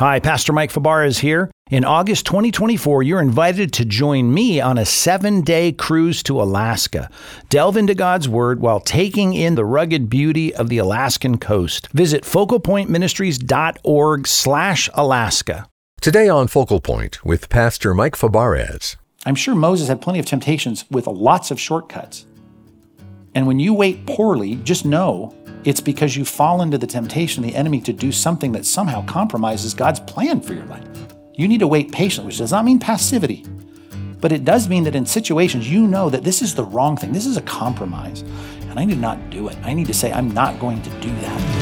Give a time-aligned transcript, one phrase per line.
[0.00, 1.50] Hi, Pastor Mike Fabarez is here.
[1.70, 7.10] In August 2024, you're invited to join me on a seven day cruise to Alaska.
[7.50, 11.88] Delve into God's Word while taking in the rugged beauty of the Alaskan coast.
[11.88, 15.66] Visit focalpointministries.org slash Alaska.
[16.00, 18.96] Today on Focal Point with Pastor Mike Fabarez.
[19.26, 22.24] I'm sure Moses had plenty of temptations with lots of shortcuts.
[23.34, 27.50] And when you wait poorly, just know it's because you fall into the temptation of
[27.50, 30.86] the enemy to do something that somehow compromises God's plan for your life.
[31.34, 33.44] You need to wait patiently, which does not mean passivity,
[34.20, 37.12] but it does mean that in situations you know that this is the wrong thing,
[37.12, 38.22] this is a compromise,
[38.70, 39.56] and I need to not do it.
[39.62, 41.59] I need to say, I'm not going to do that.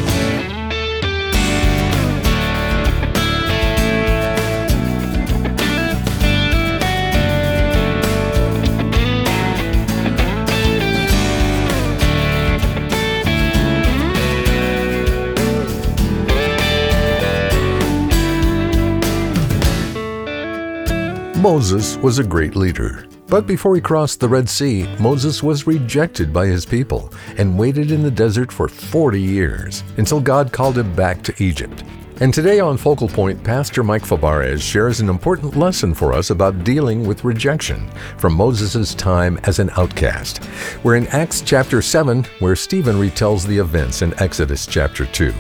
[21.49, 23.07] Moses was a great leader.
[23.27, 27.91] But before he crossed the Red Sea, Moses was rejected by his people and waited
[27.91, 31.85] in the desert for 40 years until God called him back to Egypt.
[32.21, 36.65] And today on Focal Point, Pastor Mike Fabarez shares an important lesson for us about
[36.65, 40.47] dealing with rejection from Moses' time as an outcast.
[40.85, 45.33] We're in Acts chapter 7, where Stephen retells the events in Exodus chapter 2.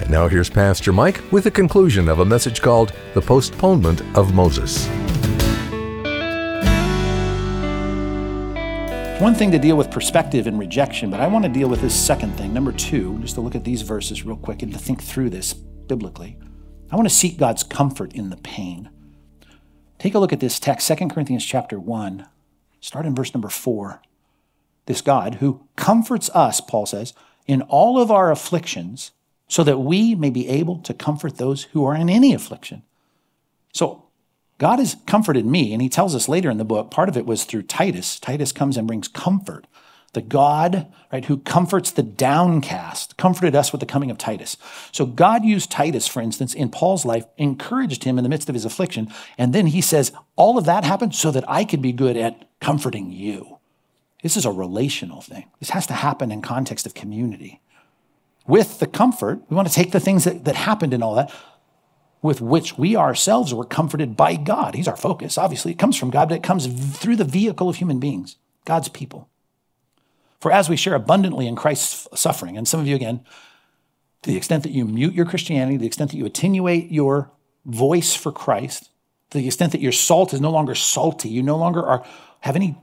[0.00, 4.32] And now here's Pastor Mike with the conclusion of a message called The Postponement of
[4.32, 4.88] Moses.
[9.20, 11.94] One thing to deal with perspective and rejection, but I want to deal with this
[11.94, 12.52] second thing.
[12.52, 15.54] Number two, just to look at these verses real quick and to think through this
[15.54, 16.36] biblically.
[16.90, 18.90] I want to seek God's comfort in the pain.
[19.98, 22.26] Take a look at this text, 2 Corinthians chapter 1.
[22.80, 24.02] Start in verse number 4.
[24.86, 27.14] This God who comforts us, Paul says,
[27.46, 29.12] in all of our afflictions,
[29.46, 32.82] so that we may be able to comfort those who are in any affliction.
[33.72, 34.03] So
[34.58, 37.26] God has comforted me, and he tells us later in the book, part of it
[37.26, 38.20] was through Titus.
[38.20, 39.66] Titus comes and brings comfort.
[40.12, 44.56] The God, right, who comforts the downcast, comforted us with the coming of Titus.
[44.92, 48.54] So God used Titus, for instance, in Paul's life, encouraged him in the midst of
[48.54, 49.12] his affliction.
[49.36, 52.48] And then he says, all of that happened so that I could be good at
[52.60, 53.58] comforting you.
[54.22, 55.50] This is a relational thing.
[55.58, 57.60] This has to happen in context of community.
[58.46, 61.32] With the comfort, we want to take the things that, that happened and all that,
[62.24, 64.74] with which we ourselves were comforted by God.
[64.74, 65.36] He's our focus.
[65.36, 68.88] Obviously, it comes from God, but it comes through the vehicle of human beings, God's
[68.88, 69.28] people.
[70.40, 73.20] For as we share abundantly in Christ's suffering, and some of you, again,
[74.22, 77.30] to the extent that you mute your Christianity, the extent that you attenuate your
[77.66, 78.88] voice for Christ,
[79.28, 82.06] to the extent that your salt is no longer salty, you no longer are
[82.40, 82.74] have any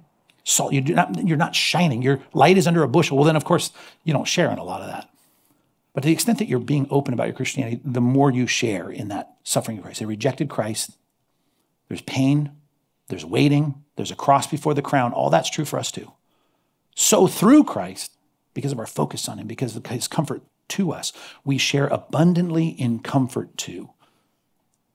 [0.43, 3.35] salt, you do not, you're not shining, your light is under a bushel, well, then
[3.35, 3.71] of course
[4.03, 5.10] you don't share in a lot of that.
[5.93, 8.89] But to the extent that you're being open about your Christianity, the more you share
[8.89, 9.99] in that suffering of Christ.
[9.99, 10.97] They rejected Christ.
[11.89, 12.51] There's pain,
[13.09, 15.11] there's waiting, there's a cross before the crown.
[15.11, 16.13] All that's true for us too.
[16.95, 18.11] So through Christ,
[18.53, 21.11] because of our focus on him, because of his comfort to us,
[21.43, 23.89] we share abundantly in comfort too.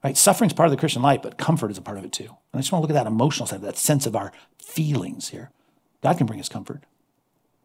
[0.02, 0.16] Right?
[0.16, 2.24] Suffering's part of the Christian life, but comfort is a part of it too.
[2.24, 5.28] And I just want to look at that emotional side, that sense of our feelings
[5.28, 5.50] here.
[6.02, 6.84] God can bring us comfort.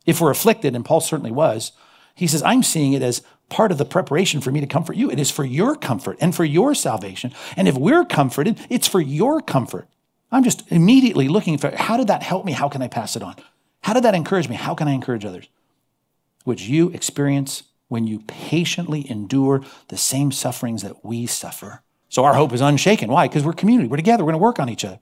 [0.05, 1.71] If we're afflicted, and Paul certainly was,
[2.15, 5.11] he says, I'm seeing it as part of the preparation for me to comfort you.
[5.11, 7.33] It is for your comfort and for your salvation.
[7.55, 9.87] And if we're comforted, it's for your comfort.
[10.31, 12.53] I'm just immediately looking for how did that help me?
[12.53, 13.35] How can I pass it on?
[13.81, 14.55] How did that encourage me?
[14.55, 15.47] How can I encourage others?
[16.45, 21.81] Which you experience when you patiently endure the same sufferings that we suffer.
[22.07, 23.11] So our hope is unshaken.
[23.11, 23.27] Why?
[23.27, 23.89] Because we're community.
[23.89, 24.23] We're together.
[24.23, 24.99] We're going to work on each other.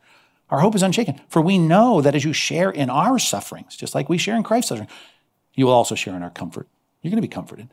[0.50, 1.22] Our hope is unshaken.
[1.28, 4.42] For we know that as you share in our sufferings, just like we share in
[4.42, 4.90] Christ's suffering,
[5.54, 6.68] you will also share in our comfort.
[7.02, 7.70] You're going to be comforted.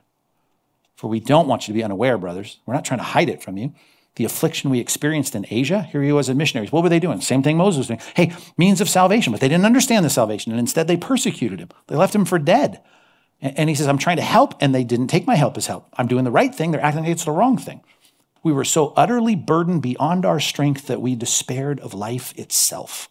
[0.96, 2.58] For we don't want you to be unaware, brothers.
[2.64, 3.74] We're not trying to hide it from you.
[4.14, 6.72] The affliction we experienced in Asia, here he was as missionaries.
[6.72, 7.20] What were they doing?
[7.20, 8.00] Same thing Moses was doing.
[8.14, 11.68] Hey, means of salvation, but they didn't understand the salvation, and instead they persecuted him.
[11.88, 12.80] They left him for dead.
[13.42, 15.88] And he says, I'm trying to help, and they didn't take my help as help.
[15.98, 16.70] I'm doing the right thing.
[16.70, 17.82] They're acting like it's the wrong thing.
[18.42, 23.10] We were so utterly burdened beyond our strength that we despaired of life itself.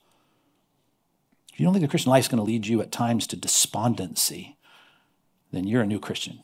[1.54, 3.36] If you don't think the Christian life is going to lead you at times to
[3.36, 4.55] despondency,
[5.52, 6.40] then you're a new Christian.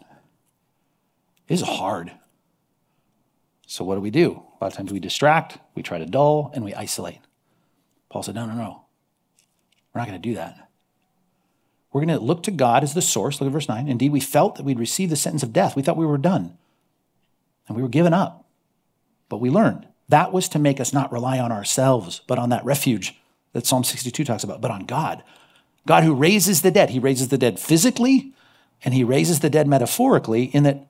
[1.47, 2.11] It's hard.
[3.67, 4.43] So, what do we do?
[4.59, 7.19] A lot of times we distract, we try to dull, and we isolate.
[8.09, 8.85] Paul said, No, no, no.
[9.93, 10.69] We're not going to do that.
[11.91, 13.41] We're going to look to God as the source.
[13.41, 13.87] Look at verse 9.
[13.87, 15.75] Indeed, we felt that we'd received the sentence of death.
[15.75, 16.57] We thought we were done.
[17.67, 18.45] And we were given up.
[19.27, 22.65] But we learned that was to make us not rely on ourselves, but on that
[22.65, 23.15] refuge
[23.53, 25.23] that Psalm 62 talks about, but on God.
[25.87, 26.89] God who raises the dead.
[26.89, 28.33] He raises the dead physically,
[28.83, 30.87] and he raises the dead metaphorically in that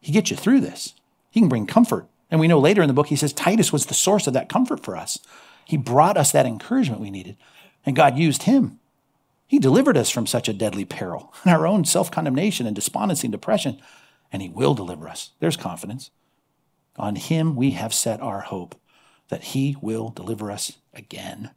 [0.00, 0.94] he gets you through this.
[1.30, 3.86] He can bring comfort And we know later in the book, he says Titus was
[3.86, 5.18] the source of that comfort for us.
[5.64, 7.36] He brought us that encouragement we needed,
[7.84, 8.78] and God used him.
[9.48, 13.26] He delivered us from such a deadly peril and our own self condemnation and despondency
[13.26, 13.80] and depression,
[14.30, 15.30] and He will deliver us.
[15.40, 16.10] There's confidence.
[16.96, 18.76] On Him we have set our hope
[19.30, 21.50] that He will deliver us again.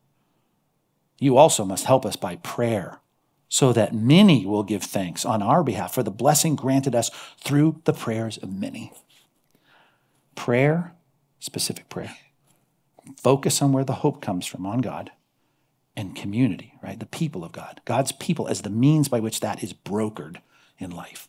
[1.19, 3.00] You also must help us by prayer
[3.51, 7.81] so that many will give thanks on our behalf for the blessing granted us through
[7.83, 8.93] the prayers of many.
[10.35, 10.93] Prayer,
[11.41, 12.15] specific prayer.
[13.17, 15.11] Focus on where the hope comes from, on God,
[15.97, 16.97] and community, right?
[16.97, 17.81] The people of God.
[17.83, 20.37] God's people as the means by which that is brokered
[20.79, 21.27] in life.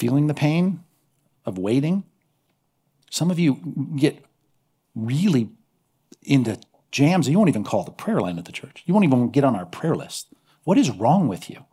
[0.00, 0.82] Feeling the pain
[1.46, 2.02] of waiting.
[3.08, 4.24] Some of you get
[4.96, 5.50] really
[6.22, 6.58] into
[6.90, 8.82] jams you won't even call the prayer line at the church.
[8.84, 10.34] You won't even get on our prayer list.
[10.68, 11.64] What is wrong with you?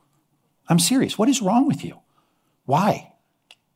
[0.69, 1.18] I'm serious.
[1.18, 2.00] What is wrong with you?
[2.63, 3.12] Why?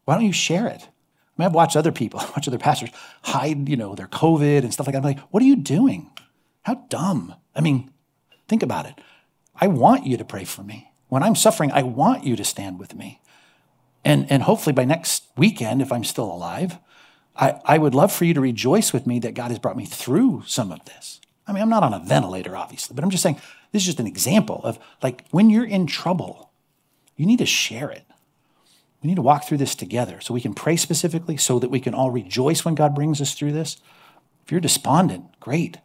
[0.05, 0.81] Why don't you share it?
[0.81, 2.91] I mean, I've watched other people, watch other pastors
[3.23, 4.99] hide, you know, their COVID and stuff like that.
[4.99, 6.09] I'm like, what are you doing?
[6.61, 7.35] How dumb.
[7.53, 7.91] I mean,
[8.47, 8.93] think about it.
[9.59, 10.93] I want you to pray for me.
[11.09, 13.19] When I'm suffering, I want you to stand with me.
[14.05, 16.77] And, and hopefully by next weekend, if I'm still alive,
[17.35, 19.85] I, I would love for you to rejoice with me that God has brought me
[19.85, 21.19] through some of this.
[21.45, 23.99] I mean, I'm not on a ventilator, obviously, but I'm just saying this is just
[23.99, 26.51] an example of like when you're in trouble,
[27.15, 28.05] you need to share it.
[29.01, 31.79] We need to walk through this together so we can pray specifically, so that we
[31.79, 33.77] can all rejoice when God brings us through this.
[34.45, 35.77] If you're despondent, great.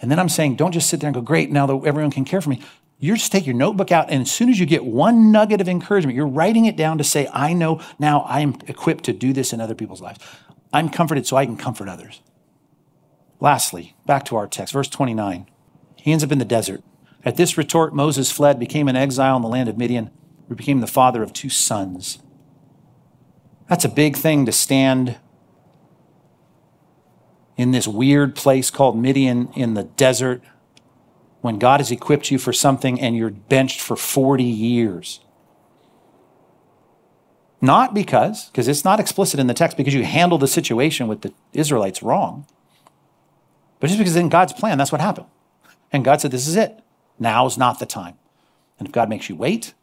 [0.00, 2.24] And then I'm saying, don't just sit there and go, great, now that everyone can
[2.24, 2.60] care for me.
[2.98, 5.68] You just take your notebook out, and as soon as you get one nugget of
[5.68, 9.52] encouragement, you're writing it down to say, I know now I'm equipped to do this
[9.52, 10.20] in other people's lives.
[10.72, 12.20] I'm comforted so I can comfort others.
[13.40, 15.48] Lastly, back to our text, verse 29.
[16.02, 16.82] He ends up in the desert.
[17.24, 20.10] At this retort, Moses fled, became an exile in the land of Midian,
[20.48, 22.18] who became the father of two sons.
[23.68, 25.16] That's a big thing to stand
[27.56, 30.42] in this weird place called Midian in the desert
[31.40, 35.20] when God has equipped you for something and you're benched for 40 years.
[37.60, 41.20] Not because, because it's not explicit in the text, because you handled the situation with
[41.20, 42.44] the Israelites wrong,
[43.78, 45.28] but just because in God's plan, that's what happened.
[45.92, 46.80] And God said, This is it.
[47.18, 48.16] Now's not the time.
[48.78, 49.74] And if God makes you wait,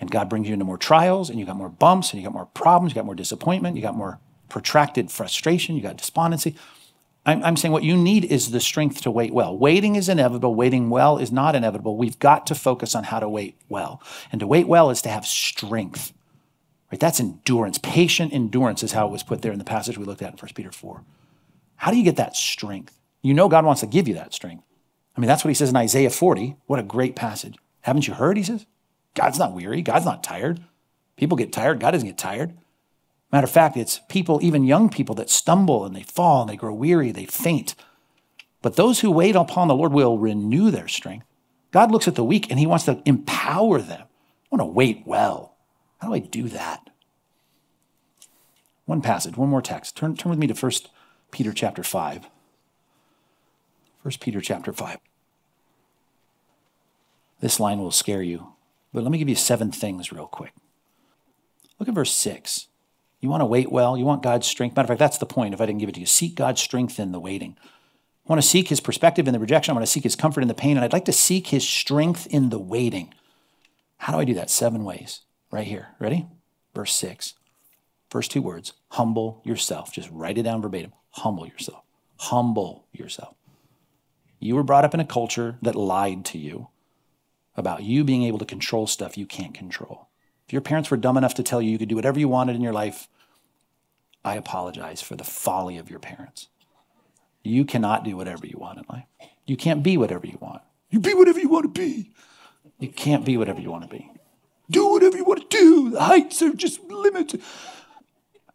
[0.00, 2.34] and God brings you into more trials, and you got more bumps, and you got
[2.34, 6.56] more problems, you got more disappointment, you got more protracted frustration, you got despondency.
[7.24, 9.56] I'm, I'm, saying what you need is the strength to wait well.
[9.56, 10.54] Waiting is inevitable.
[10.54, 11.96] Waiting well is not inevitable.
[11.96, 14.00] We've got to focus on how to wait well.
[14.30, 16.12] And to wait well is to have strength.
[16.92, 17.00] Right?
[17.00, 17.78] That's endurance.
[17.78, 20.38] Patient endurance is how it was put there in the passage we looked at in
[20.38, 21.02] 1 Peter 4.
[21.76, 22.96] How do you get that strength?
[23.22, 24.62] You know God wants to give you that strength.
[25.16, 26.56] I mean, that's what he says in Isaiah 40.
[26.66, 27.56] What a great passage.
[27.82, 28.36] Haven't you heard?
[28.36, 28.66] He says,
[29.14, 29.80] God's not weary.
[29.80, 30.60] God's not tired.
[31.16, 31.80] People get tired.
[31.80, 32.56] God doesn't get tired.
[33.32, 36.56] Matter of fact, it's people, even young people, that stumble and they fall and they
[36.56, 37.74] grow weary, they faint.
[38.62, 41.26] But those who wait upon the Lord will renew their strength.
[41.72, 44.02] God looks at the weak and he wants to empower them.
[44.02, 45.56] I want to wait well.
[45.98, 46.90] How do I do that?
[48.84, 49.96] One passage, one more text.
[49.96, 50.72] Turn, turn with me to 1
[51.32, 52.28] Peter chapter 5.
[54.06, 54.98] 1 Peter chapter 5.
[57.40, 58.52] This line will scare you,
[58.92, 60.52] but let me give you seven things real quick.
[61.80, 62.68] Look at verse 6.
[63.20, 64.76] You want to wait well, you want God's strength.
[64.76, 66.06] Matter of fact, that's the point if I didn't give it to you.
[66.06, 67.56] Seek God's strength in the waiting.
[67.60, 69.72] I want to seek his perspective in the rejection.
[69.72, 71.68] I want to seek his comfort in the pain, and I'd like to seek his
[71.68, 73.12] strength in the waiting.
[73.96, 74.50] How do I do that?
[74.50, 75.96] Seven ways right here.
[75.98, 76.28] Ready?
[76.76, 77.34] Verse 6.
[78.08, 79.92] First two words humble yourself.
[79.92, 80.92] Just write it down verbatim.
[81.10, 81.82] Humble yourself.
[82.18, 83.34] Humble yourself.
[84.38, 86.68] You were brought up in a culture that lied to you
[87.56, 90.08] about you being able to control stuff you can't control.
[90.46, 92.54] If your parents were dumb enough to tell you you could do whatever you wanted
[92.54, 93.08] in your life,
[94.24, 96.48] I apologize for the folly of your parents.
[97.42, 99.06] You cannot do whatever you want in life.
[99.46, 100.62] You can't be whatever you want.
[100.90, 102.10] You be whatever you want to be.
[102.78, 104.10] You can't be whatever you want to be
[104.70, 105.90] do whatever you want to do.
[105.90, 107.42] The heights are just limited.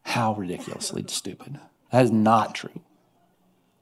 [0.04, 1.60] How ridiculously stupid.
[1.92, 2.82] That is not true.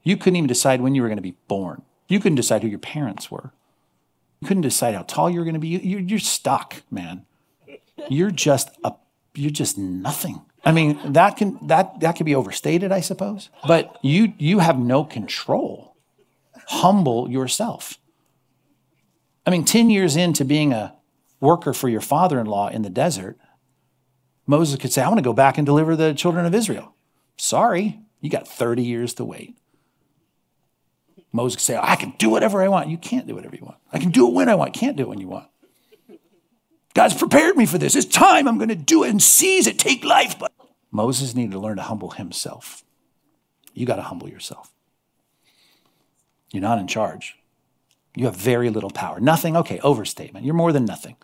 [0.02, 1.82] You couldn't even decide when you were going to be born.
[2.10, 3.52] You couldn't decide who your parents were.
[4.40, 5.68] You couldn't decide how tall you were going to be.
[5.68, 7.24] You're, you're stuck, man.
[8.08, 8.94] You're just a,
[9.34, 10.42] you're just nothing.
[10.64, 13.48] I mean, that can that that can be overstated, I suppose.
[13.66, 15.94] But you you have no control.
[16.66, 17.98] Humble yourself.
[19.46, 20.94] I mean, 10 years into being a
[21.40, 23.38] worker for your father in law in the desert,
[24.46, 26.94] Moses could say, I want to go back and deliver the children of Israel.
[27.36, 29.56] Sorry, you got 30 years to wait.
[31.32, 32.88] Moses could say, I can do whatever I want.
[32.88, 33.78] You can't do whatever you want.
[33.92, 34.74] I can do it when I want.
[34.74, 35.48] Can't do it when you want.
[36.94, 37.94] God's prepared me for this.
[37.94, 38.48] It's time.
[38.48, 39.78] I'm going to do it and seize it.
[39.78, 40.38] Take life.
[40.38, 40.52] But
[40.90, 42.84] Moses needed to learn to humble himself.
[43.74, 44.72] You got to humble yourself.
[46.52, 47.36] You're not in charge.
[48.16, 49.20] You have very little power.
[49.20, 50.44] Nothing, okay, overstatement.
[50.44, 51.16] You're more than nothing,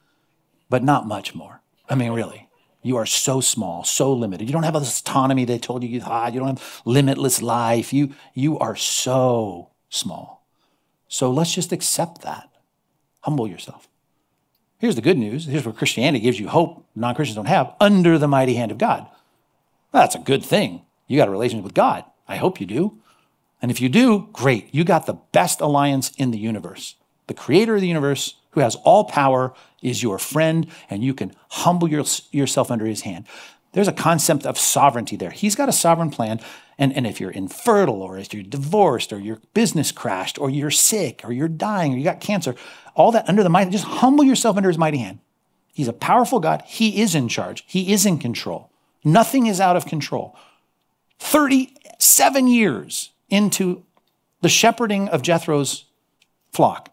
[0.70, 1.62] but not much more.
[1.88, 2.48] I mean, really.
[2.82, 4.48] You are so small, so limited.
[4.48, 6.34] You don't have this autonomy they told you you had.
[6.34, 7.92] You don't have limitless life.
[7.92, 10.46] You, you are so small.
[11.08, 12.48] So let's just accept that.
[13.22, 13.88] Humble yourself.
[14.78, 15.46] Here's the good news.
[15.46, 18.78] Here's where Christianity gives you hope non Christians don't have under the mighty hand of
[18.78, 19.06] God.
[19.92, 20.82] That's a good thing.
[21.06, 22.04] You got a relationship with God.
[22.28, 22.98] I hope you do.
[23.62, 24.68] And if you do, great.
[24.74, 26.96] You got the best alliance in the universe.
[27.26, 31.32] The creator of the universe, who has all power, is your friend, and you can
[31.48, 33.26] humble your, yourself under his hand.
[33.72, 35.30] There's a concept of sovereignty there.
[35.30, 36.40] He's got a sovereign plan.
[36.78, 40.70] And, and if you're infertile, or if you're divorced, or your business crashed, or you're
[40.70, 42.54] sick, or you're dying, or you got cancer,
[42.94, 45.20] all that under the mighty, just humble yourself under his mighty hand.
[45.72, 46.62] He's a powerful God.
[46.66, 48.70] He is in charge, he is in control.
[49.04, 50.36] Nothing is out of control.
[51.18, 53.84] 37 years into
[54.42, 55.86] the shepherding of Jethro's
[56.52, 56.92] flock,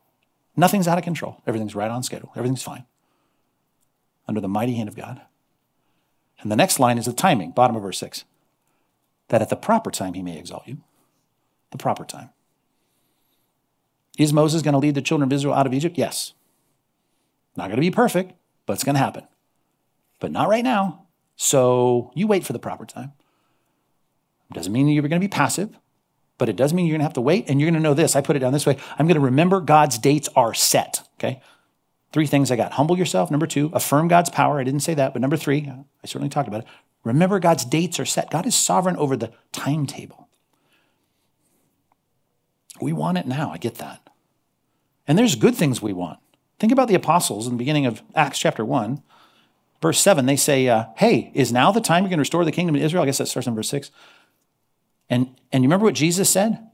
[0.55, 1.41] nothing's out of control.
[1.45, 2.85] Everything's right on schedule, everything's fine
[4.27, 5.21] under the mighty hand of God.
[6.39, 8.23] And the next line is the timing, bottom of verse 6
[9.29, 10.77] that at the proper time he may exalt you.
[11.71, 12.29] The proper time.
[14.17, 15.97] Is Moses going to lead the children of Israel out of Egypt?
[15.97, 16.33] Yes.
[17.55, 18.33] Not going to be perfect,
[18.65, 19.27] but it's going to happen.
[20.19, 21.07] But not right now.
[21.35, 23.13] So you wait for the proper time.
[24.51, 25.75] Doesn't mean you're going to be passive,
[26.37, 27.95] but it does mean you're going to have to wait and you're going to know
[27.95, 28.15] this.
[28.15, 31.07] I put it down this way I'm going to remember God's dates are set.
[31.15, 31.41] Okay.
[32.11, 33.31] Three things I got humble yourself.
[33.31, 34.59] Number two, affirm God's power.
[34.59, 36.67] I didn't say that, but number three, I certainly talked about it.
[37.03, 38.31] Remember God's dates are set.
[38.31, 40.29] God is sovereign over the timetable.
[42.81, 43.51] We want it now.
[43.51, 44.09] I get that.
[45.07, 46.19] And there's good things we want.
[46.59, 49.01] Think about the apostles in the beginning of Acts chapter 1.
[49.81, 52.75] Verse 7, they say, uh, Hey, is now the time you can restore the kingdom
[52.75, 53.03] of Israel?
[53.03, 53.91] I guess that starts in verse 6.
[55.09, 56.69] And, and you remember what Jesus said?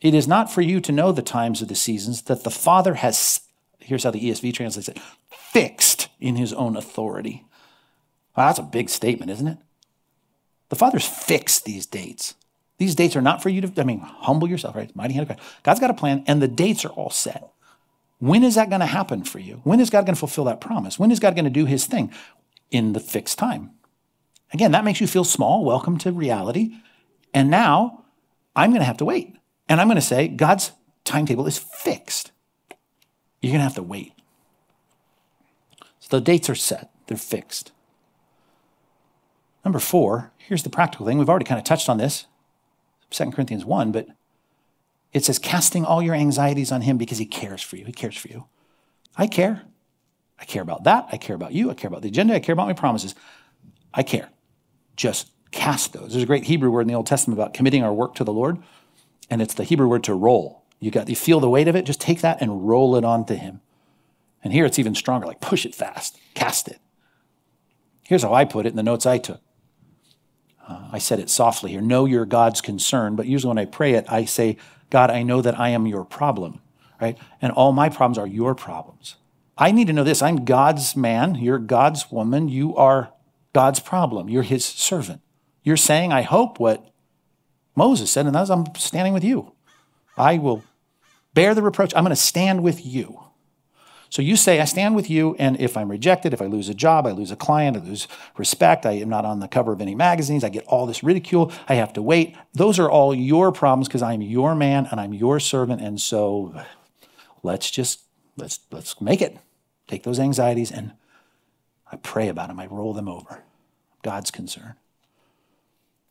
[0.00, 2.94] It is not for you to know the times of the seasons that the Father
[2.94, 3.40] has,
[3.80, 4.98] here's how the ESV translates it,
[5.30, 7.44] fixed in his own authority.
[8.36, 9.58] Wow, that's a big statement, isn't it?
[10.68, 12.34] The Father's fixed these dates.
[12.78, 14.94] These dates are not for you to, I mean, humble yourself, right?
[14.96, 15.44] Mighty hand of God.
[15.62, 17.48] God's got a plan, and the dates are all set.
[18.18, 19.60] When is that going to happen for you?
[19.64, 20.98] When is God going to fulfill that promise?
[20.98, 22.12] When is God going to do his thing?
[22.74, 23.70] in the fixed time.
[24.52, 25.64] Again, that makes you feel small.
[25.64, 26.74] Welcome to reality.
[27.32, 28.04] And now
[28.54, 29.36] I'm going to have to wait.
[29.68, 30.72] And I'm going to say, God's
[31.04, 32.32] timetable is fixed.
[33.40, 34.12] You're going to have to wait.
[36.00, 37.72] So the dates are set, they're fixed.
[39.64, 41.18] Number four, here's the practical thing.
[41.18, 42.26] We've already kind of touched on this,
[43.10, 44.08] 2 Corinthians 1, but
[45.12, 47.84] it says, casting all your anxieties on him because he cares for you.
[47.84, 48.46] He cares for you.
[49.16, 49.62] I care.
[50.38, 51.06] I care about that.
[51.12, 51.70] I care about you.
[51.70, 52.34] I care about the agenda.
[52.34, 53.14] I care about my promises.
[53.94, 54.28] I care.
[54.96, 56.10] Just cast those.
[56.10, 58.32] There's a great Hebrew word in the Old Testament about committing our work to the
[58.32, 58.58] Lord,
[59.30, 60.64] and it's the Hebrew word to roll.
[60.80, 63.34] You got you feel the weight of it, just take that and roll it onto
[63.34, 63.60] him.
[64.42, 66.80] And here it's even stronger, like push it fast, cast it.
[68.02, 69.40] Here's how I put it in the notes I took.
[70.66, 71.80] Uh, I said it softly here.
[71.80, 74.56] Know your God's concern, but usually when I pray it, I say,
[74.90, 76.60] God, I know that I am your problem,
[77.00, 77.18] right?
[77.42, 79.16] And all my problems are your problems.
[79.56, 80.22] I need to know this.
[80.22, 81.36] I'm God's man.
[81.36, 82.48] You're God's woman.
[82.48, 83.12] You are
[83.52, 84.28] God's problem.
[84.28, 85.20] You're his servant.
[85.62, 86.90] You're saying, I hope what
[87.76, 89.52] Moses said, and that's I'm standing with you.
[90.16, 90.62] I will
[91.34, 91.92] bear the reproach.
[91.94, 93.20] I'm going to stand with you.
[94.14, 96.74] So you say, I stand with you, and if I'm rejected, if I lose a
[96.74, 98.06] job, I lose a client, I lose
[98.36, 101.50] respect, I am not on the cover of any magazines, I get all this ridicule,
[101.68, 102.36] I have to wait.
[102.52, 105.80] Those are all your problems because I'm your man and I'm your servant.
[105.80, 106.54] And so
[107.42, 108.02] let's just
[108.36, 109.36] let's let's make it.
[109.88, 110.92] Take those anxieties and
[111.90, 112.60] I pray about them.
[112.60, 113.42] I roll them over.
[114.04, 114.74] God's concern.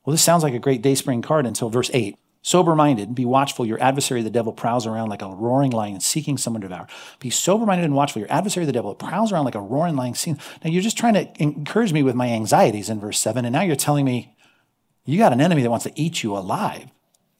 [0.03, 2.17] Well, this sounds like a great DaySpring card until verse 8.
[2.43, 3.65] Sober minded, be watchful.
[3.65, 6.87] Your adversary, the devil, prowls around like a roaring lion seeking someone to devour.
[7.19, 8.19] Be sober minded and watchful.
[8.19, 10.39] Your adversary, the devil, prowls around like a roaring lion seeking.
[10.63, 13.61] Now, you're just trying to encourage me with my anxieties in verse 7, and now
[13.61, 14.35] you're telling me
[15.05, 16.89] you got an enemy that wants to eat you alive.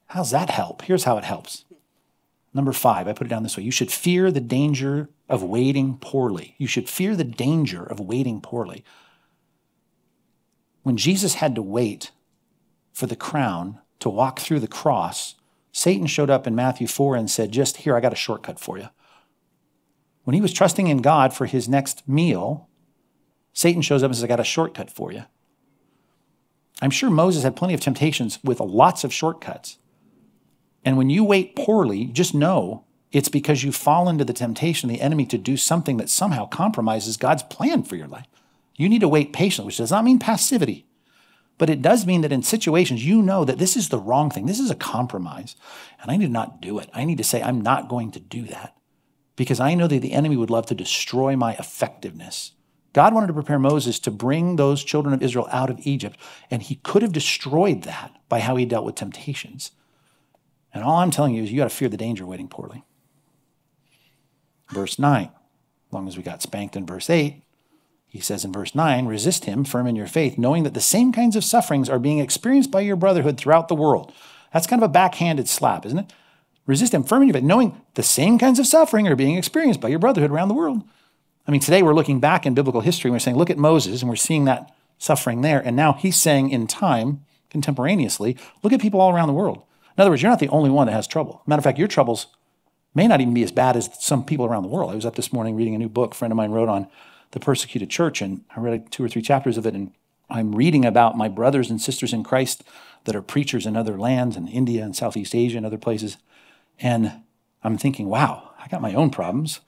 [0.07, 0.83] How's that help?
[0.83, 1.65] Here's how it helps
[2.53, 5.97] Number five, I put it down this way you should fear the danger of waiting
[5.97, 6.55] poorly.
[6.57, 8.83] You should fear the danger of waiting poorly.
[10.83, 12.11] When Jesus had to wait
[12.91, 15.35] for the crown to walk through the cross,
[15.71, 18.77] Satan showed up in Matthew 4 and said, Just here, I got a shortcut for
[18.77, 18.89] you.
[20.23, 22.69] When he was trusting in God for his next meal,
[23.53, 25.23] Satan shows up and says, I got a shortcut for you.
[26.81, 29.77] I'm sure Moses had plenty of temptations with lots of shortcuts.
[30.85, 34.95] And when you wait poorly, just know it's because you fall into the temptation of
[34.95, 38.25] the enemy to do something that somehow compromises God's plan for your life.
[38.75, 40.87] You need to wait patiently, which does not mean passivity,
[41.63, 44.47] but it does mean that in situations you know that this is the wrong thing.
[44.47, 45.55] This is a compromise.
[46.01, 46.89] And I need to not do it.
[46.93, 48.75] I need to say, I'm not going to do that
[49.37, 52.51] because I know that the enemy would love to destroy my effectiveness.
[52.91, 56.19] God wanted to prepare Moses to bring those children of Israel out of Egypt,
[56.51, 59.71] and he could have destroyed that by how he dealt with temptations.
[60.73, 62.83] And all I'm telling you is you got to fear the danger waiting poorly.
[64.69, 67.41] Verse 9, as long as we got spanked in verse 8,
[68.13, 71.11] he says in verse 9, resist him, firm in your faith, knowing that the same
[71.11, 74.13] kinds of sufferings are being experienced by your brotherhood throughout the world.
[74.53, 76.13] That's kind of a backhanded slap, isn't it?
[76.67, 79.81] Resist him, firm in your faith, knowing the same kinds of suffering are being experienced
[79.81, 80.83] by your brotherhood around the world.
[81.47, 84.03] I mean, today we're looking back in biblical history and we're saying, look at Moses,
[84.03, 85.59] and we're seeing that suffering there.
[85.59, 89.63] And now he's saying in time, contemporaneously, look at people all around the world.
[89.97, 91.41] In other words, you're not the only one that has trouble.
[91.47, 92.27] Matter of fact, your troubles
[92.93, 94.91] may not even be as bad as some people around the world.
[94.91, 96.87] I was up this morning reading a new book a friend of mine wrote on
[97.33, 99.91] the persecuted church, and I read two or three chapters of it, and
[100.29, 102.63] I'm reading about my brothers and sisters in Christ
[103.03, 106.17] that are preachers in other lands, in India and Southeast Asia and other places.
[106.79, 107.11] And
[107.63, 109.59] I'm thinking, wow, I got my own problems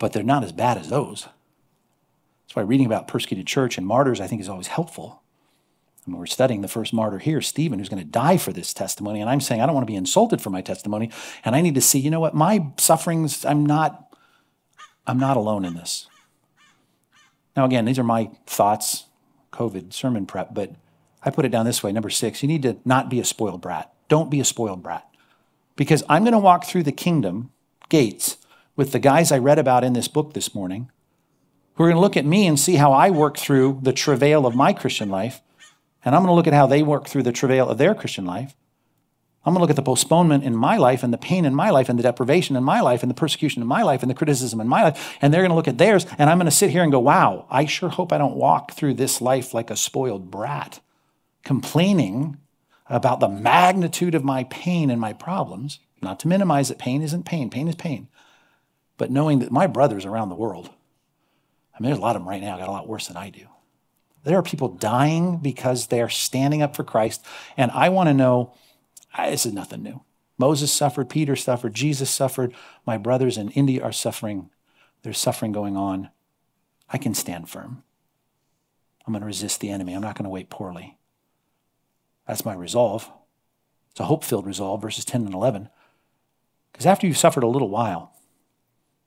[0.00, 1.28] but they're not as bad as those.
[2.42, 5.22] That's why reading about persecuted church and martyrs, I think, is always helpful.
[6.06, 9.20] And we're studying the first martyr here, Stephen, who's going to die for this testimony.
[9.20, 11.10] And I'm saying, I don't want to be insulted for my testimony.
[11.44, 14.09] And I need to see, you know what, my sufferings, I'm not,
[15.10, 16.06] I'm not alone in this.
[17.56, 19.06] Now, again, these are my thoughts,
[19.52, 20.76] COVID sermon prep, but
[21.24, 21.90] I put it down this way.
[21.90, 23.92] Number six, you need to not be a spoiled brat.
[24.08, 25.04] Don't be a spoiled brat.
[25.74, 27.50] Because I'm going to walk through the kingdom
[27.88, 28.36] gates
[28.76, 30.92] with the guys I read about in this book this morning,
[31.74, 34.46] who are going to look at me and see how I work through the travail
[34.46, 35.40] of my Christian life.
[36.04, 38.26] And I'm going to look at how they work through the travail of their Christian
[38.26, 38.54] life.
[39.44, 41.70] I'm going to look at the postponement in my life and the pain in my
[41.70, 44.14] life and the deprivation in my life and the persecution in my life and the
[44.14, 45.16] criticism in my life.
[45.22, 46.06] And they're going to look at theirs.
[46.18, 48.72] And I'm going to sit here and go, wow, I sure hope I don't walk
[48.72, 50.80] through this life like a spoiled brat,
[51.42, 52.36] complaining
[52.86, 55.78] about the magnitude of my pain and my problems.
[56.02, 58.08] Not to minimize that pain isn't pain, pain is pain
[59.00, 60.68] but knowing that my brothers around the world,
[61.74, 63.30] I mean, there's a lot of them right now, got a lot worse than I
[63.30, 63.46] do.
[64.24, 67.24] There are people dying because they're standing up for Christ.
[67.56, 68.52] And I want to know
[69.16, 70.02] this is nothing new.
[70.38, 72.54] Moses suffered, Peter suffered, Jesus suffered.
[72.86, 74.50] My brothers in India are suffering.
[75.02, 76.10] There's suffering going on.
[76.88, 77.82] I can stand firm.
[79.06, 79.92] I'm going to resist the enemy.
[79.92, 80.98] I'm not going to wait poorly.
[82.26, 83.10] That's my resolve.
[83.90, 85.68] It's a hope filled resolve, verses 10 and 11.
[86.72, 88.12] Because after you've suffered a little while,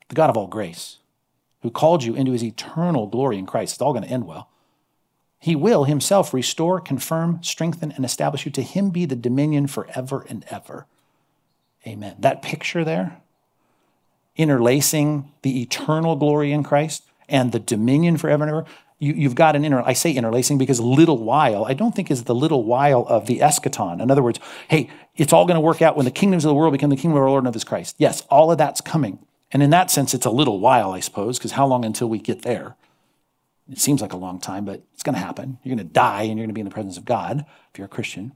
[0.10, 1.00] the God of all grace,
[1.62, 3.76] who called you into his eternal glory in Christ.
[3.76, 4.50] It's all going to end well.
[5.44, 8.52] He will himself restore, confirm, strengthen, and establish you.
[8.54, 10.86] To him be the dominion forever and ever.
[11.86, 12.16] Amen.
[12.18, 13.18] That picture there,
[14.38, 18.66] interlacing the eternal glory in Christ and the dominion forever and ever,
[19.00, 22.24] you, have got an inter, I say interlacing because little while, I don't think is
[22.24, 24.02] the little while of the eschaton.
[24.02, 26.56] In other words, hey, it's all going to work out when the kingdoms of the
[26.56, 27.98] world become the kingdom of our Lord and of his Christ.
[27.98, 29.20] Yes, all of that's coming.
[29.52, 32.20] And in that sense, it's a little while, I suppose, because how long until we
[32.20, 32.78] get there?
[33.72, 35.58] It seems like a long time, but it's going to happen.
[35.64, 37.78] You're going to die and you're going to be in the presence of God if
[37.78, 38.36] you're a Christian.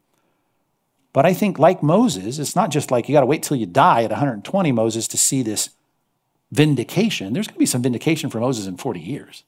[1.13, 3.65] But I think, like Moses, it's not just like you got to wait till you
[3.65, 5.71] die at 120, Moses, to see this
[6.51, 7.33] vindication.
[7.33, 9.43] There's going to be some vindication for Moses in 40 years.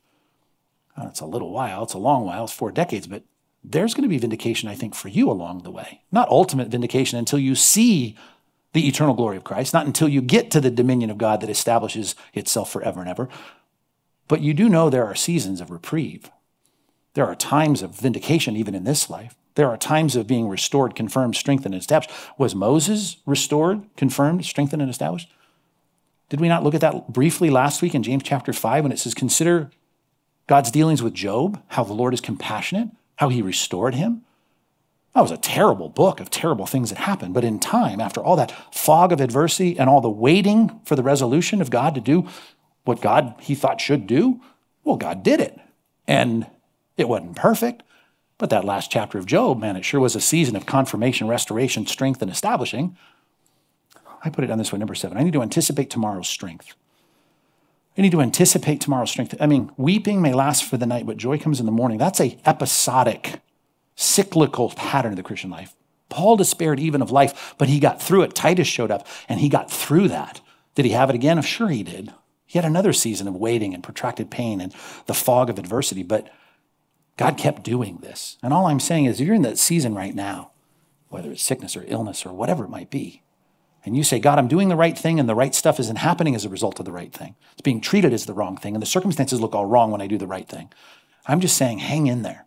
[0.98, 3.24] Uh, it's a little while, it's a long while, it's four decades, but
[3.64, 6.02] there's going to be vindication, I think, for you along the way.
[6.12, 8.18] Not ultimate vindication until you see
[8.74, 11.50] the eternal glory of Christ, not until you get to the dominion of God that
[11.50, 13.30] establishes itself forever and ever.
[14.30, 16.32] But you do know there are seasons of reprieve.
[17.16, 19.36] There are times of vindication, even in this life.
[19.56, 22.12] There are times of being restored, confirmed, strengthened, and established.
[22.38, 25.30] Was Moses restored, confirmed, strengthened, and established?
[26.30, 29.00] Did we not look at that briefly last week in James chapter 5 when it
[29.00, 29.72] says, Consider
[30.48, 34.22] God's dealings with Job, how the Lord is compassionate, how he restored him?
[35.16, 37.34] That was a terrible book of terrible things that happened.
[37.34, 41.04] But in time, after all that fog of adversity and all the waiting for the
[41.04, 42.28] resolution of God to do
[42.90, 44.42] what God he thought should do,
[44.84, 45.58] well, God did it.
[46.08, 46.48] And
[46.98, 47.84] it wasn't perfect.
[48.40, 51.86] But that last chapter of Job, man, it sure was a season of confirmation, restoration,
[51.86, 52.98] strength, and establishing.
[54.24, 55.18] I put it down this way, number seven.
[55.18, 56.74] I need to anticipate tomorrow's strength.
[57.98, 59.36] I need to anticipate tomorrow's strength.
[59.40, 61.98] I mean, weeping may last for the night, but joy comes in the morning.
[61.98, 63.42] That's a episodic
[63.96, 65.76] cyclical pattern of the Christian life.
[66.08, 68.34] Paul despaired even of life, but he got through it.
[68.34, 70.42] Titus showed up and he got through that.
[70.76, 71.42] Did he have it again?
[71.42, 72.14] Sure, he did.
[72.54, 74.74] Had another season of waiting and protracted pain and
[75.06, 76.30] the fog of adversity, but
[77.18, 78.38] God kept doing this.
[78.42, 80.52] And all I'm saying is, if you're in that season right now,
[81.10, 83.24] whether it's sickness or illness or whatever it might be,
[83.86, 86.36] and you say, God, I'm doing the right thing, and the right stuff isn't happening
[86.36, 87.36] as a result of the right thing.
[87.54, 90.08] It's being treated as the wrong thing, and the circumstances look all wrong when I
[90.08, 90.72] do the right thing.
[91.26, 92.46] I'm just saying, hang in there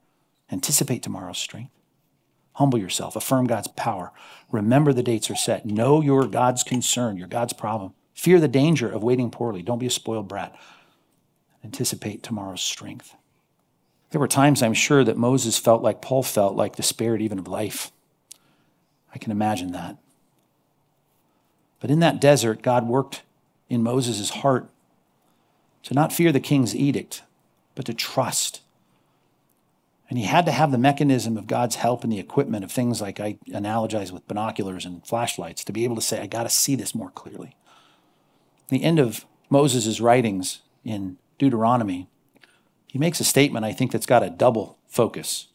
[0.52, 1.72] Anticipate tomorrow's strength.
[2.56, 3.16] Humble yourself.
[3.16, 4.12] Affirm God's power.
[4.50, 5.64] Remember the dates are set.
[5.64, 7.94] Know your God's concern, your God's problem.
[8.14, 9.62] Fear the danger of waiting poorly.
[9.62, 10.54] Don't be a spoiled brat.
[11.64, 13.14] Anticipate tomorrow's strength.
[14.10, 17.48] There were times I'm sure that Moses felt like Paul felt, like spirit even of
[17.48, 17.90] life.
[19.14, 19.96] I can imagine that.
[21.80, 23.22] But in that desert, God worked
[23.68, 24.68] in Moses' heart
[25.82, 27.22] to not fear the king's edict,
[27.74, 28.60] but to trust.
[30.08, 33.00] And he had to have the mechanism of God's help and the equipment of things
[33.00, 36.50] like I analogize with binoculars and flashlights to be able to say, I got to
[36.50, 37.56] see this more clearly.
[38.68, 42.08] The end of Moses' writings in Deuteronomy,
[42.86, 45.48] he makes a statement I think that's got a double focus.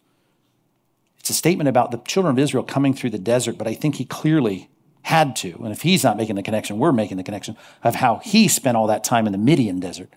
[1.19, 3.95] It's a statement about the children of Israel coming through the desert, but I think
[3.95, 4.69] he clearly
[5.03, 5.53] had to.
[5.63, 8.75] And if he's not making the connection, we're making the connection of how he spent
[8.75, 10.09] all that time in the Midian desert.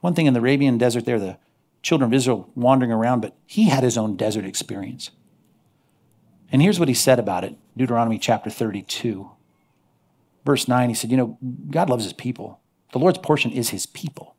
[0.00, 1.38] One thing in the Arabian desert there, the
[1.82, 5.10] children of Israel wandering around, but he had his own desert experience.
[6.52, 9.30] And here's what he said about it Deuteronomy chapter 32,
[10.46, 10.88] verse 9.
[10.88, 11.38] He said, You know,
[11.70, 12.60] God loves his people.
[12.92, 14.36] The Lord's portion is his people.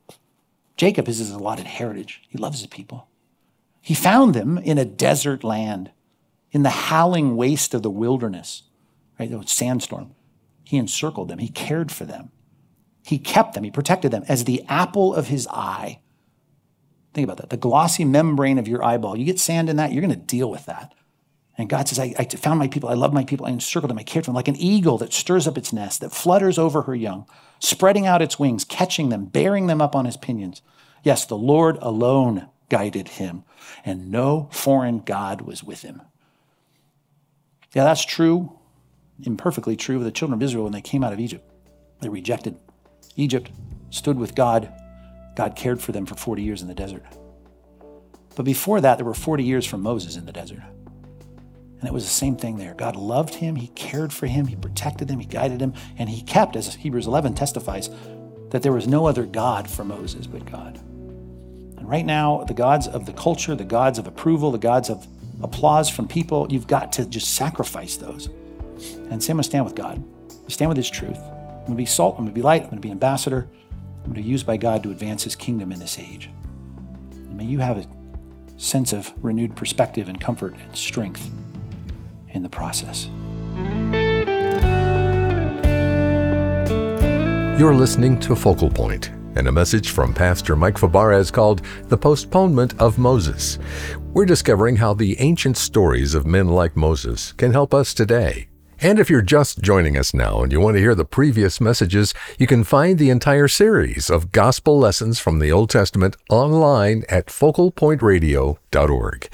[0.77, 2.23] Jacob is his allotted heritage.
[2.29, 3.07] He loves his people.
[3.81, 5.91] He found them in a desert land,
[6.51, 8.63] in the howling waste of the wilderness,
[9.19, 9.29] right?
[9.29, 10.15] The sandstorm.
[10.63, 11.39] He encircled them.
[11.39, 12.31] He cared for them.
[13.03, 13.63] He kept them.
[13.63, 15.99] He protected them as the apple of his eye.
[17.13, 17.49] Think about that.
[17.49, 19.17] The glossy membrane of your eyeball.
[19.17, 20.93] You get sand in that, you're going to deal with that.
[21.57, 22.87] And God says, I, I, found my people.
[22.87, 23.47] I love my people.
[23.47, 23.97] I encircled them.
[23.97, 26.83] I cared for them like an eagle that stirs up its nest, that flutters over
[26.83, 27.27] her young,
[27.59, 30.61] spreading out its wings, catching them, bearing them up on his pinions.
[31.03, 33.43] Yes, the Lord alone guided him,
[33.83, 36.01] and no foreign God was with him.
[37.73, 38.59] Yeah, that's true,
[39.23, 41.49] imperfectly true of the children of Israel when they came out of Egypt.
[42.01, 42.57] They rejected
[43.15, 43.49] Egypt,
[43.89, 44.71] stood with God.
[45.35, 47.03] God cared for them for 40 years in the desert.
[48.35, 50.61] But before that, there were 40 years from Moses in the desert.
[51.79, 52.73] And it was the same thing there.
[52.73, 56.23] God loved him, he cared for him, he protected him, he guided him, and he
[56.23, 57.89] kept, as Hebrews 11 testifies,
[58.49, 60.77] that there was no other God for Moses but God.
[60.77, 65.05] And right now, the gods of the culture, the gods of approval, the gods of
[65.43, 68.27] applause from people, you've got to just sacrifice those.
[69.09, 70.03] And say, I'm going to stand with God.
[70.47, 71.17] Stand with his truth.
[71.17, 73.47] I'm going to be salt, I'm going to be light, I'm going to be ambassador.
[73.99, 76.29] I'm going to be used by God to advance his kingdom in this age.
[77.11, 77.85] And may you have a
[78.55, 81.29] sense of renewed perspective and comfort and strength
[82.29, 83.09] in the process.
[87.59, 92.79] You're listening to Focal Point and a message from Pastor Mike Fabarez called The Postponement
[92.79, 93.59] of Moses.
[94.13, 98.47] We're discovering how the ancient stories of men like Moses can help us today.
[98.79, 102.13] And if you're just joining us now and you want to hear the previous messages,
[102.37, 107.25] you can find the entire series of gospel lessons from the Old Testament online at
[107.27, 109.29] focalpointradio.org.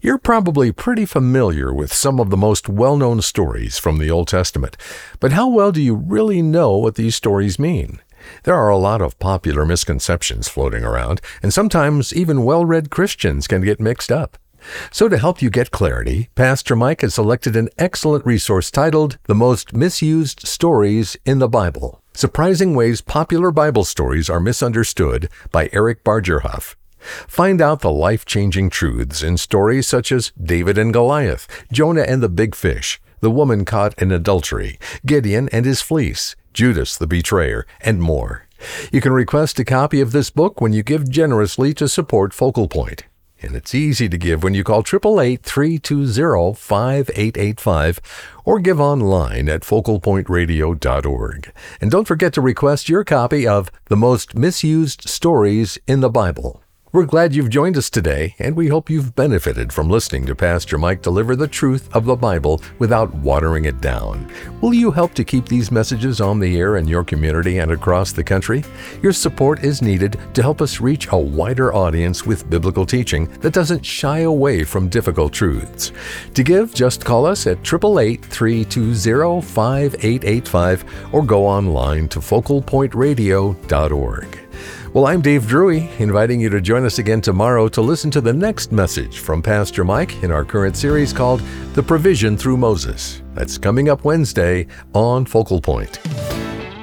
[0.00, 4.28] You're probably pretty familiar with some of the most well known stories from the Old
[4.28, 4.76] Testament,
[5.18, 7.98] but how well do you really know what these stories mean?
[8.44, 13.48] There are a lot of popular misconceptions floating around, and sometimes even well read Christians
[13.48, 14.38] can get mixed up.
[14.92, 19.34] So, to help you get clarity, Pastor Mike has selected an excellent resource titled The
[19.34, 26.04] Most Misused Stories in the Bible Surprising Ways Popular Bible Stories Are Misunderstood by Eric
[26.04, 26.76] Bargerhoff.
[27.26, 32.22] Find out the life changing truths in stories such as David and Goliath, Jonah and
[32.22, 37.66] the big fish, the woman caught in adultery, Gideon and his fleece, Judas the betrayer,
[37.80, 38.46] and more.
[38.92, 42.68] You can request a copy of this book when you give generously to support Focal
[42.68, 43.04] Point.
[43.40, 48.00] And it's easy to give when you call 888 320 5885
[48.44, 51.52] or give online at focalpointradio.org.
[51.80, 56.62] And don't forget to request your copy of The Most Misused Stories in the Bible.
[56.90, 60.78] We're glad you've joined us today, and we hope you've benefited from listening to Pastor
[60.78, 64.32] Mike deliver the truth of the Bible without watering it down.
[64.62, 68.12] Will you help to keep these messages on the air in your community and across
[68.12, 68.64] the country?
[69.02, 73.52] Your support is needed to help us reach a wider audience with biblical teaching that
[73.52, 75.92] doesn't shy away from difficult truths.
[76.32, 84.38] To give, just call us at 888 320 5885 or go online to focalpointradio.org.
[84.94, 88.32] Well, I'm Dave Drury, inviting you to join us again tomorrow to listen to the
[88.32, 91.42] next message from Pastor Mike in our current series called
[91.74, 93.20] The Provision Through Moses.
[93.34, 96.00] That's coming up Wednesday on Focal Point.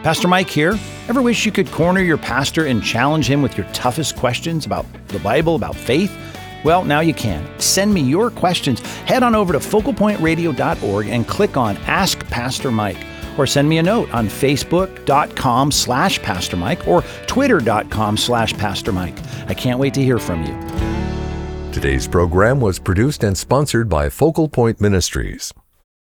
[0.04, 0.78] Pastor Mike here.
[1.08, 4.86] Ever wish you could corner your pastor and challenge him with your toughest questions about
[5.08, 6.16] the Bible, about faith?
[6.64, 7.60] Well, now you can.
[7.60, 8.82] Send me your questions.
[8.82, 13.04] Head on over to focalpointradio.org and click on Ask Pastor Mike
[13.38, 19.18] or send me a note on facebook.com slash Pastor Mike or twitter.com slash Pastor Mike.
[19.48, 21.72] I can't wait to hear from you.
[21.72, 25.52] Today's program was produced and sponsored by Focal Point Ministries.